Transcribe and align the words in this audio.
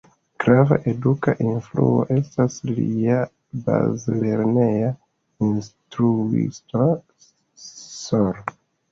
Grava 0.43 0.75
eduka 0.91 1.33
influo 1.47 1.89
estis 2.13 2.55
lia 2.69 3.17
bazlerneja 3.67 4.89
instruisto 5.49 6.87
Sro. 7.67 8.25